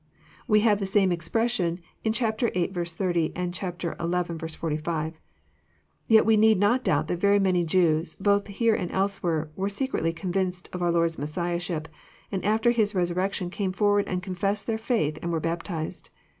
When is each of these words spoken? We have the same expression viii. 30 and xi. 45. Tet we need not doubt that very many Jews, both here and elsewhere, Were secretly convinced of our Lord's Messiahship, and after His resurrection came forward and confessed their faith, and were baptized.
We 0.47 0.61
have 0.61 0.79
the 0.79 0.87
same 0.87 1.11
expression 1.11 1.77
viii. 2.03 2.11
30 2.11 3.31
and 3.35 3.55
xi. 3.55 3.71
45. 4.57 5.13
Tet 6.09 6.25
we 6.25 6.35
need 6.37 6.57
not 6.57 6.83
doubt 6.83 7.07
that 7.07 7.17
very 7.19 7.37
many 7.37 7.63
Jews, 7.63 8.15
both 8.15 8.47
here 8.47 8.73
and 8.73 8.91
elsewhere, 8.91 9.51
Were 9.55 9.69
secretly 9.69 10.11
convinced 10.11 10.69
of 10.73 10.81
our 10.81 10.91
Lord's 10.91 11.19
Messiahship, 11.19 11.87
and 12.31 12.43
after 12.43 12.71
His 12.71 12.95
resurrection 12.95 13.51
came 13.51 13.71
forward 13.73 14.07
and 14.07 14.23
confessed 14.23 14.65
their 14.65 14.79
faith, 14.79 15.19
and 15.21 15.31
were 15.31 15.39
baptized. 15.39 16.09